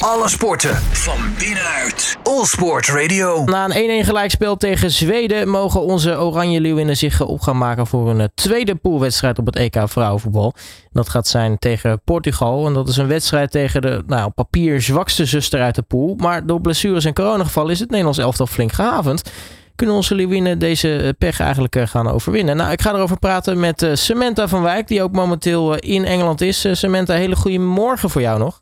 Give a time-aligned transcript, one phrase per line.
[0.00, 2.16] Alle sporten van binnenuit.
[2.22, 3.44] All Sport Radio.
[3.44, 8.10] Na een 1-1 gelijkspel tegen Zweden mogen onze Oranje Leeuwinnen zich op gaan maken voor
[8.10, 10.54] een eh, tweede poolwedstrijd op het EK vrouwenvoetbal.
[10.92, 12.66] Dat gaat zijn tegen Portugal.
[12.66, 16.14] En dat is een wedstrijd tegen de nou, papier zwakste zuster uit de pool.
[16.16, 19.30] Maar door blessures en coronagevallen is het Nederlands elftal flink gehavend
[19.74, 22.56] kunnen onze Leeuwinnen deze eh, pech eigenlijk eh, gaan overwinnen?
[22.56, 26.66] Nou, ik ga erover praten met Samantha van Wijk, die ook momenteel in Engeland is.
[26.72, 28.60] Samantha, hele goede morgen voor jou nog.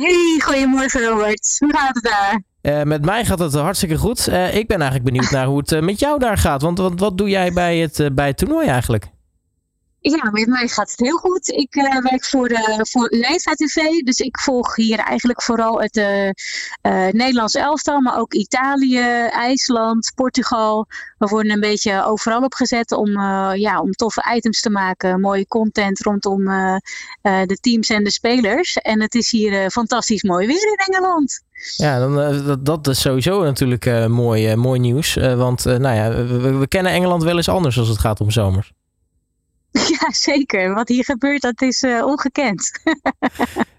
[0.00, 1.56] Hey, goedemorgen Robert.
[1.58, 2.42] Hoe gaat het daar?
[2.62, 4.28] Uh, met mij gaat het hartstikke goed.
[4.28, 6.62] Uh, ik ben eigenlijk benieuwd naar hoe het uh, met jou daar gaat.
[6.62, 9.06] Want wat, wat doe jij bij het, bij het toernooi eigenlijk?
[10.02, 11.48] Ja, met mij gaat het heel goed.
[11.48, 13.74] Ik uh, werk voor, de, voor UEFA TV.
[14.04, 16.32] Dus ik volg hier eigenlijk vooral het uh, uh,
[17.12, 18.00] Nederlands elftal.
[18.00, 19.00] Maar ook Italië,
[19.30, 20.86] IJsland, Portugal.
[21.18, 23.10] We worden een beetje overal opgezet om,
[23.54, 25.20] ja, om toffe items te maken.
[25.20, 26.44] Mooie content rondom
[27.22, 28.76] de teams en de spelers.
[28.76, 31.42] En het is hier fantastisch mooi weer in Engeland.
[31.76, 32.14] Ja, dan,
[32.44, 35.14] dat, dat is sowieso natuurlijk mooi, mooi nieuws.
[35.14, 38.72] want nou ja, we, we kennen Engeland wel eens anders als het gaat om zomers.
[40.00, 40.74] Ja, zeker.
[40.74, 42.70] Wat hier gebeurt, dat is uh, ongekend.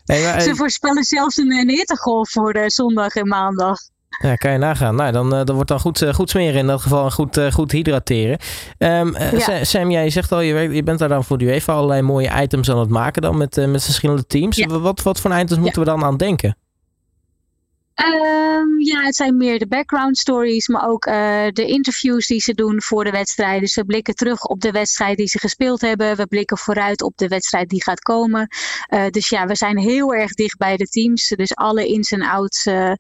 [0.06, 3.78] Hey, maar, Ze eh, voorspellen zelfs een, een hittegolf voor uh, zondag en maandag.
[4.22, 4.96] Ja, kan je nagaan.
[4.96, 8.40] Nou, dan, dan wordt dan goed, goed smeren in dat geval en goed, goed hydrateren.
[8.78, 9.64] Um, ja.
[9.64, 12.42] Sam, jij zegt al, je, werkt, je bent daar dan voor de UEFA allerlei mooie
[12.42, 14.58] items aan het maken dan met, met verschillende teams.
[14.58, 14.68] Ja.
[14.68, 16.58] Wat, wat voor items moeten we dan aan denken?
[18.06, 21.14] Um, ja, het zijn meer de background stories, maar ook uh,
[21.52, 23.62] de interviews die ze doen voor de wedstrijd.
[23.62, 26.16] Dus we blikken terug op de wedstrijd die ze gespeeld hebben.
[26.16, 28.48] We blikken vooruit op de wedstrijd die gaat komen.
[28.90, 31.28] Uh, dus ja, we zijn heel erg dicht bij de teams.
[31.28, 32.94] Dus alle ins en outs, uh,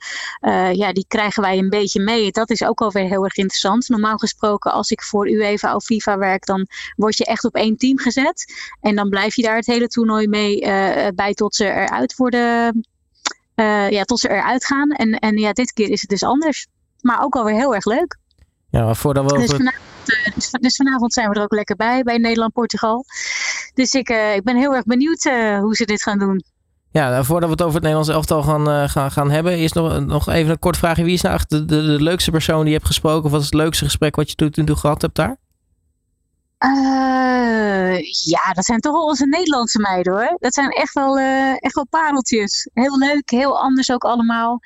[0.71, 2.31] ja, die krijgen wij een beetje mee.
[2.31, 3.89] Dat is ook alweer heel erg interessant.
[3.89, 7.77] Normaal gesproken, als ik voor UEFA of FIFA werk, dan word je echt op één
[7.77, 8.53] team gezet.
[8.81, 10.59] En dan blijf je daar het hele toernooi mee
[11.15, 12.73] bij tot ze eruit worden
[13.89, 14.89] ja, tot ze eruit gaan.
[14.89, 16.67] En, en ja, dit keer is het dus anders.
[17.01, 18.17] Maar ook alweer heel erg leuk.
[18.69, 22.03] Ja, voordat we dus, vanavond, uh, dus, dus, vanavond zijn we er ook lekker bij,
[22.03, 23.05] bij Nederland-Portugal.
[23.73, 25.23] Dus ik, uh, ik ben heel erg benieuwd
[25.61, 26.43] hoe ze dit gaan doen.
[26.91, 30.29] Ja, voordat we het over het Nederlands elftal gaan, gaan, gaan hebben, is nog, nog
[30.29, 31.03] even een kort vraagje.
[31.03, 33.25] Wie is nou echt de, de, de, leukste persoon die je hebt gesproken?
[33.25, 35.37] Of wat is het leukste gesprek wat je toen, toen gehad hebt daar?
[36.65, 40.35] Uh, ja, dat zijn toch wel onze Nederlandse meiden hoor.
[40.39, 42.69] Dat zijn echt wel, uh, echt wel pareltjes.
[42.73, 44.59] Heel leuk, heel anders ook allemaal.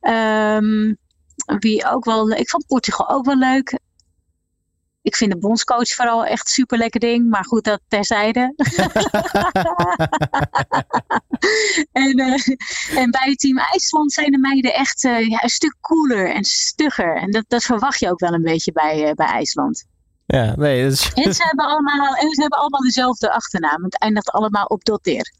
[0.00, 0.98] Um,
[1.58, 3.78] wie ook wel, ik vond Portugal ook wel leuk.
[5.02, 8.40] Ik vind de bondscoach vooral echt super lekker ding, maar goed, dat terzijde.
[11.92, 12.46] en, uh,
[12.98, 17.16] en bij het team IJsland zijn de meiden echt een stuk cooler en stugger.
[17.16, 19.86] En dat, dat verwacht je ook wel een beetje bij, bij IJsland.
[20.26, 20.86] Ja, nee.
[20.86, 21.12] Is...
[21.14, 23.84] En, ze hebben allemaal, en ze hebben allemaal dezelfde achternaam.
[23.84, 25.32] Het eindigt allemaal op doteer.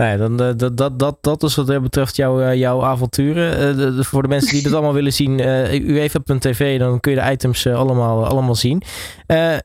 [0.00, 3.76] Nee, dan, uh, dat, dat, dat, dat is wat dat betreft jouw, uh, jouw avonturen.
[3.76, 7.20] Uh, de, voor de mensen die dat allemaal willen zien, uh, UEFA.tv, dan kun je
[7.20, 8.82] de items allemaal, allemaal zien.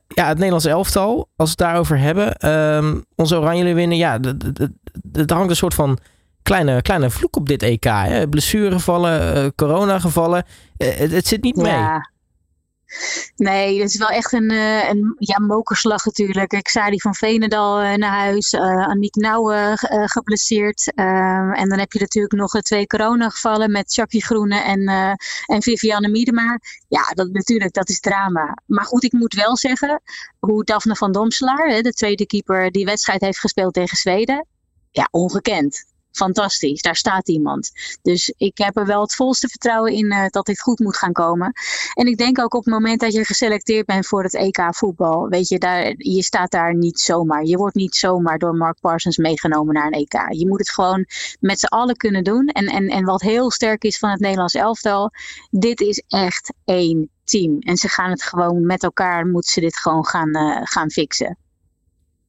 [0.07, 2.50] ja, het Nederlands elftal, als we het daarover hebben.
[2.50, 4.19] Um, onze Oranje winnen, ja,
[5.11, 5.97] het hangt een soort van
[6.44, 7.84] kleine, kleine vloek op dit EK.
[7.84, 8.28] Hè?
[8.28, 10.45] Blessuregevallen, coronagevallen.
[10.78, 11.84] Het, het zit niet mee.
[13.35, 16.53] Nee, het is wel echt een, uh, een ja, mokerslag natuurlijk.
[16.53, 19.78] Ik die van Venendal uh, naar huis, uh, Aniek Nouwen
[20.09, 20.94] geblesseerd.
[20.95, 24.88] en dan heb je natuurlijk nog twee coronagevallen met Jackie Groene en,
[25.45, 26.59] en Vivianne Miedema.
[26.88, 28.57] Ja, dat, natuurlijk, dat is drama.
[28.66, 30.01] Maar goed, ik moet wel zeggen,
[30.39, 34.45] hoe Daphne van Domselaar, de tweede keeper, die wedstrijd heeft gespeeld tegen Zweden.
[34.91, 36.81] Ja, ongekend fantastisch.
[36.81, 37.71] Daar staat iemand.
[38.01, 41.11] Dus ik heb er wel het volste vertrouwen in uh, dat dit goed moet gaan
[41.11, 41.53] komen.
[41.93, 45.27] En ik denk ook op het moment dat je geselecteerd bent voor het EK voetbal,
[45.27, 47.43] weet je, daar, je staat daar niet zomaar.
[47.43, 50.33] Je wordt niet zomaar door Mark Parsons meegenomen naar een EK.
[50.33, 51.05] Je moet het gewoon
[51.39, 52.47] met z'n allen kunnen doen.
[52.47, 55.11] En, en, en wat heel sterk is van het Nederlands elftal,
[55.49, 57.59] dit is echt één team.
[57.59, 61.37] En ze gaan het gewoon met elkaar, moeten ze dit gewoon gaan, uh, gaan fixen.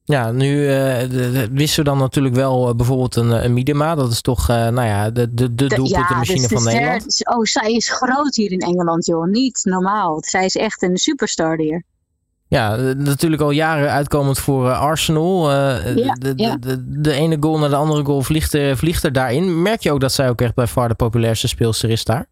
[0.07, 3.95] Ja, nu uh, wisten we dan natuurlijk wel uh, bijvoorbeeld een, een Miedema.
[3.95, 7.29] Dat is toch, uh, nou ja, de, de, de doelpuntenmachine ja, van Nederland.
[7.29, 9.25] oh, zij is groot hier in Engeland, joh.
[9.25, 10.23] Niet normaal.
[10.23, 11.83] Zij is echt een superstar hier.
[12.47, 15.51] Ja, natuurlijk al jaren uitkomend voor Arsenal.
[15.51, 16.55] Ja, de, ja.
[16.55, 19.61] De, de, de, ene goal naar de andere goal vliegt er, vliegt er daarin.
[19.61, 22.27] Merk je ook dat zij ook echt bij far de populairste speelster is daar?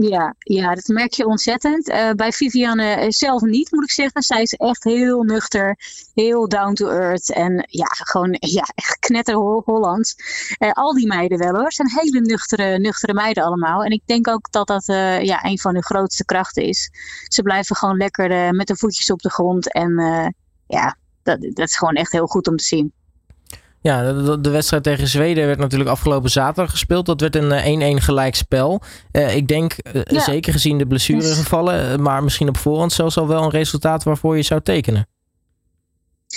[0.00, 1.88] Ja, ja, dat merk je ontzettend.
[1.88, 4.22] Uh, bij Vivianne eh, zelf niet, moet ik zeggen.
[4.22, 5.76] Zij is echt heel nuchter,
[6.14, 7.32] heel down to earth.
[7.32, 9.34] En ja, gewoon ja, echt knetter
[9.64, 10.14] Hollands.
[10.58, 11.72] Uh, al die meiden wel hoor.
[11.72, 13.82] Zijn hele nuchtere, nuchtere meiden allemaal.
[13.82, 14.84] En ik denk ook dat dat
[15.22, 16.90] ja, een van hun grootste krachten is.
[17.24, 19.72] Ze blijven gewoon lekker met de voetjes op de grond.
[19.72, 19.94] En
[20.66, 22.92] ja, dat, dat is gewoon echt heel goed om te zien.
[23.80, 27.06] Ja, de, de, wedstrijd tegen Zweden werd natuurlijk afgelopen zaterdag gespeeld.
[27.06, 28.82] Dat werd een 1-1 gelijkspel.
[29.12, 29.74] Uh, ik denk,
[30.10, 34.36] uh, zeker gezien de blessuregevallen, maar misschien op voorhand zelfs al wel een resultaat waarvoor
[34.36, 35.08] je zou tekenen.
[36.28, 36.32] 1-1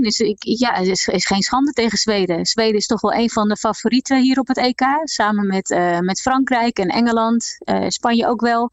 [0.00, 2.46] is, ja, is, is geen schande tegen Zweden.
[2.46, 4.82] Zweden is toch wel een van de favorieten hier op het EK.
[5.04, 5.68] Samen met,
[6.00, 7.58] met Frankrijk en Engeland.
[7.86, 8.70] Spanje ook wel.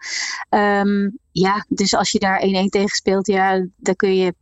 [0.50, 4.33] Um, ja, dus als je daar 1-1 tegen speelt, ja, dan kun je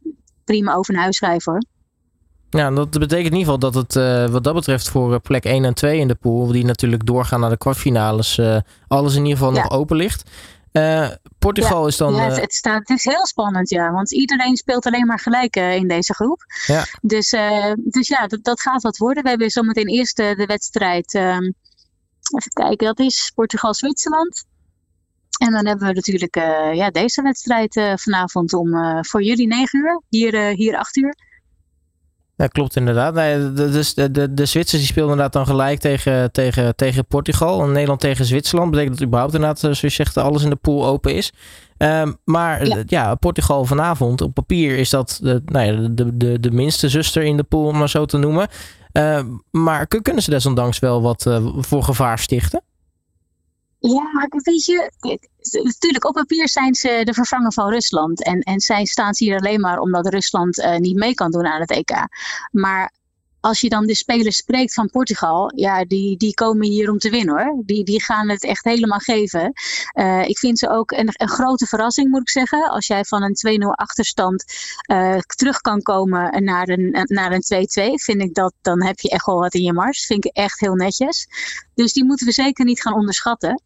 [0.43, 1.61] prima over naar huis schrijven hoor.
[2.57, 5.45] Ja, dat betekent in ieder geval dat het uh, wat dat betreft voor eh, plek
[5.45, 8.57] 1 en 2 in de pool, die natuurlijk doorgaan naar de kwartfinales, uh,
[8.87, 10.29] alles in ieder geval nog open ligt.
[11.39, 12.15] Portugal ja, is dan.
[12.15, 13.91] Ja, het, staat, het is heel spannend, ja.
[13.91, 16.43] Want iedereen speelt alleen maar gelijk in deze groep.
[16.65, 16.85] Ja.
[17.01, 17.29] Dus,
[17.75, 19.23] dus ja, dat, dat gaat wat worden.
[19.23, 21.13] We hebben zometeen eerst de wedstrijd.
[21.13, 21.43] Ehm,
[22.37, 24.45] even kijken, dat is Portugal-Zwitserland.
[25.39, 26.35] En dan hebben we natuurlijk
[26.73, 28.69] ja, deze wedstrijd vanavond om
[29.05, 31.26] voor jullie 9 uur, hier, hier 8 uur.
[32.37, 33.13] Ja, klopt inderdaad.
[33.13, 37.63] Nee, de, de, de, de Zwitsers die speelden inderdaad dan gelijk tegen, tegen, tegen Portugal.
[37.63, 38.71] En Nederland tegen Zwitserland.
[38.71, 41.33] Betekent dat überhaupt inderdaad, zoals je zegt, alles in de pool open is.
[41.77, 42.83] Um, maar ja.
[42.85, 43.15] ja.
[43.15, 47.37] Portugal vanavond, op papier is dat de, nou ja, de, de, de minste zuster in
[47.37, 48.47] de pool, om maar zo te noemen.
[48.93, 49.19] Uh,
[49.51, 52.61] maar kunnen ze desondanks wel wat uh, voor gevaar stichten?
[53.93, 54.91] Ja, maar weet je,
[55.63, 58.23] natuurlijk op papier zijn ze de vervanger van Rusland.
[58.23, 61.61] En, en zij staan hier alleen maar omdat Rusland uh, niet mee kan doen aan
[61.61, 61.91] het EK.
[62.51, 62.91] Maar
[63.39, 67.09] als je dan de spelers spreekt van Portugal, ja, die, die komen hier om te
[67.09, 67.63] winnen hoor.
[67.65, 69.53] Die, die gaan het echt helemaal geven.
[69.93, 72.69] Uh, ik vind ze ook een, een, grote verrassing, moet ik zeggen.
[72.69, 74.43] Als jij van een 2-0 achterstand
[74.91, 79.09] uh, terug kan komen naar een, naar een 2-2, vind ik dat dan heb je
[79.09, 80.05] echt wel wat in je mars.
[80.05, 81.27] Vind ik echt heel netjes.
[81.73, 83.61] Dus die moeten we zeker niet gaan onderschatten.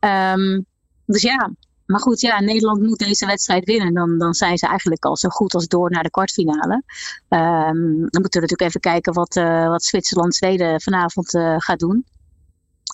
[0.00, 0.66] Um,
[1.06, 1.50] dus ja,
[1.86, 3.94] maar goed, ja, Nederland moet deze wedstrijd winnen.
[3.94, 6.82] Dan, dan zijn ze eigenlijk al zo goed als door naar de kwartfinale.
[7.28, 12.04] Um, dan moeten we natuurlijk even kijken wat, uh, wat Zwitserland-Zweden vanavond uh, gaat doen.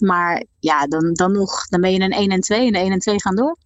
[0.01, 2.93] Maar ja, dan, dan nog, dan ben je een 1 en 2 en de 1
[2.93, 3.57] en 2 gaan door.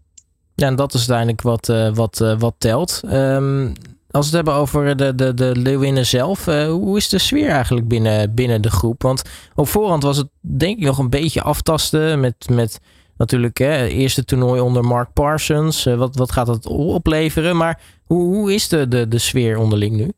[0.54, 3.00] Ja, en dat is uiteindelijk wat, uh, wat, wat telt.
[3.04, 3.72] Um,
[4.10, 7.88] als we het hebben over de, de, de Leeuwinnen zelf, hoe is de sfeer eigenlijk
[7.88, 9.02] binnen, binnen de groep?
[9.02, 9.22] Want
[9.54, 12.48] op voorhand was het denk ik nog een beetje aftasten met...
[12.50, 12.80] met
[13.16, 15.86] natuurlijk hè, eerste toernooi onder Mark Parsons.
[15.86, 17.56] Uh, wat, wat gaat dat opleveren?
[17.56, 20.12] Maar hoe, hoe is de, de, de sfeer onderling nu?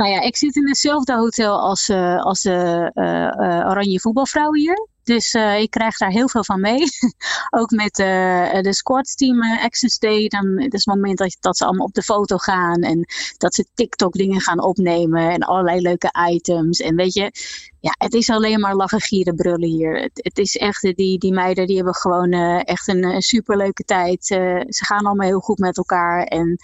[0.00, 4.88] Nou ja, ik zit in hetzelfde hotel als, uh, als de uh, Oranje voetbalvrouwen hier.
[5.02, 6.84] Dus ik krijg daar heel veel van mee.
[7.60, 10.28] ook met de squad team Access Day.
[10.28, 12.82] Dan is het moment dat, ze allemaal op de foto gaan.
[12.82, 13.06] En
[13.36, 15.30] dat ze TikTok dingen gaan opnemen.
[15.30, 16.80] En allerlei leuke items.
[16.80, 17.32] En weet je,
[17.80, 20.10] ja, het is alleen maar lachen, gieren, brullen hier.
[20.14, 22.32] Het, is echt, die, die meiden die hebben gewoon
[22.62, 24.24] echt een, een superleuke tijd.
[24.24, 26.22] ze gaan allemaal heel goed met elkaar.
[26.22, 26.58] En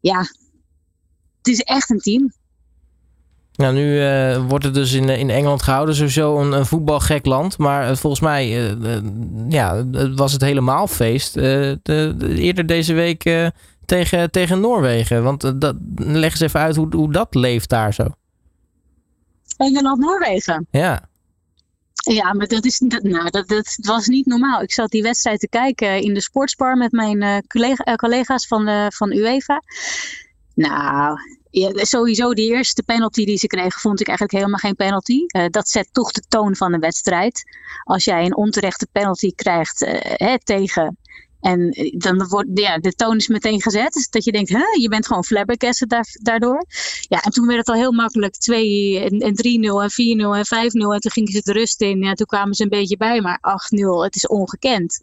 [0.00, 0.18] ja,
[1.38, 2.32] het is echt een team.
[3.56, 7.58] Nou, nu uh, wordt het dus in, in Engeland gehouden, sowieso een, een voetbalgek land.
[7.58, 8.98] Maar uh, volgens mij uh,
[9.48, 9.84] ja,
[10.14, 11.34] was het helemaal feest.
[11.34, 13.50] De, de, eerder deze week
[13.84, 15.22] tegen, tegen Noorwegen.
[15.22, 18.06] Want dat, leg eens even uit hoe, hoe dat leeft daar zo.
[19.56, 20.66] Engeland-Noorwegen?
[20.70, 21.08] Ja.
[21.94, 24.62] Ja, maar dat, is, dat, nou, dat, dat was niet normaal.
[24.62, 28.90] Ik zat die wedstrijd te kijken in de sportspar met mijn collega, collega's van, de,
[28.94, 29.62] van UEFA.
[30.54, 31.18] Nou,
[31.54, 35.24] ja, sowieso die eerste penalty die ze kregen, vond ik eigenlijk helemaal geen penalty.
[35.36, 37.42] Uh, dat zet toch de toon van de wedstrijd.
[37.84, 40.98] Als jij een onterechte penalty krijgt uh, hè, tegen.
[41.40, 43.92] En eh, dan wordt ja, de toon is meteen gezet.
[43.92, 46.66] Dus dat je denkt, hè, je bent gewoon flabbergasted daardoor.
[47.00, 49.42] Ja, en toen werd het al heel makkelijk 2 en, en 3-0
[49.82, 50.92] en 4-0 en 5-0.
[50.92, 52.02] En toen gingen ze de rust in.
[52.02, 53.20] Ja, toen kwamen ze een beetje bij.
[53.20, 55.02] Maar 8-0, het is ongekend.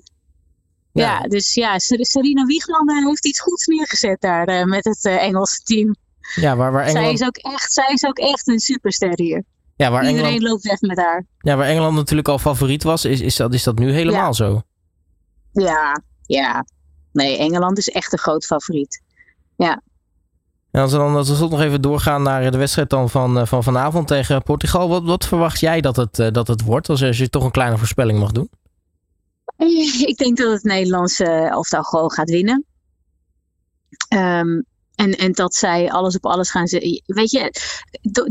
[0.94, 1.04] Ja.
[1.04, 5.62] ja, dus ja, Serena Wiegman heeft iets goeds neergezet daar uh, met het uh, Engelse
[5.64, 5.96] team.
[6.36, 7.06] Ja, waar, waar Engeland...
[7.06, 9.44] zij, is ook echt, zij is ook echt een superster hier.
[9.76, 10.44] Ja, waar Iedereen Engeland...
[10.44, 11.26] loopt weg met haar.
[11.38, 14.62] Ja, waar Engeland natuurlijk al favoriet was, is, is, dat, is dat nu helemaal zo?
[15.52, 16.66] Ja, ja.
[17.12, 19.02] Nee, Engeland is echt een groot favoriet.
[19.56, 19.82] Ja.
[20.72, 23.46] En als we dan als we nog even doorgaan naar de wedstrijd dan van, eh,
[23.46, 24.90] van vanavond tegen Portugal.
[24.90, 26.90] Wat, wat verwacht jij dat het, dat het wordt?
[26.90, 28.50] Als, als je toch een kleine voorspelling mag doen.
[30.12, 32.66] Ik denk dat het Nederlandse elftal gewoon gaat winnen.
[34.14, 34.66] Um,
[35.02, 37.02] en, en dat zij alles op alles gaan zetten.
[37.06, 37.54] Weet je,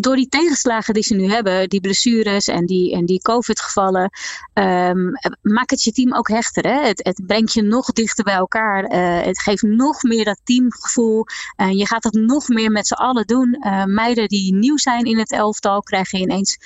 [0.01, 4.11] door die tegenslagen die ze nu hebben, die blessures en die, en die COVID-gevallen,
[4.55, 5.13] um,
[5.43, 6.65] maakt het je team ook hechter.
[6.65, 6.81] Hè?
[6.81, 8.93] Het, brengt je nog dichter bij elkaar.
[8.93, 11.25] Uh, het geeft nog meer dat teamgevoel.
[11.57, 13.57] Uh, je gaat het nog meer met z'n allen doen.
[13.61, 16.59] Uh, meiden die nieuw zijn in het elftal krijgen ineens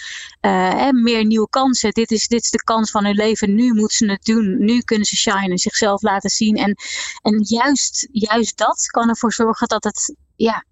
[0.91, 1.91] meer nieuwe kansen.
[1.91, 3.55] Dit is, dit is de kans van hun leven.
[3.55, 4.65] Nu moeten ze het doen.
[4.65, 6.57] Nu kunnen ze shinen, zichzelf laten zien.
[6.57, 6.77] En,
[7.23, 9.94] en juist, juist dat kan ervoor zorgen dat het
[10.37, 10.65] ja,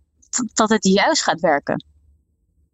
[0.52, 1.84] dat het juist gaat werken.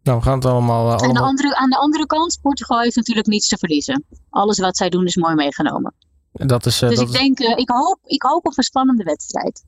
[0.03, 0.85] Nou, we gaan het allemaal...
[0.85, 1.07] Uh, allemaal...
[1.07, 4.03] Aan, de andere, aan de andere kant, Portugal heeft natuurlijk niets te verliezen.
[4.29, 5.93] Alles wat zij doen is mooi meegenomen.
[6.31, 9.63] Dat is, dus dat ik denk, ik, hoop, ik hoop op een spannende wedstrijd.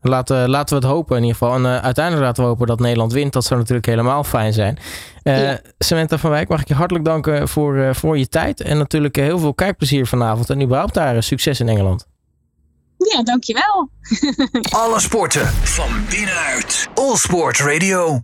[0.00, 1.54] Laten, laten we het hopen in ieder geval.
[1.54, 3.32] En uh, uiteindelijk laten we hopen dat Nederland wint.
[3.32, 4.78] Dat zou natuurlijk helemaal fijn zijn.
[5.22, 5.60] Ja.
[5.78, 8.60] Samantha van Wijk, mag ik je hartelijk danken voor, voor je tijd.
[8.60, 10.50] En natuurlijk heel veel kijkplezier vanavond.
[10.50, 12.06] En überhaupt daar succes in Engeland.
[13.10, 13.90] Ja, dankjewel.
[14.82, 16.88] Alle sporten van binnenuit.
[16.94, 18.20] All Sport Radio.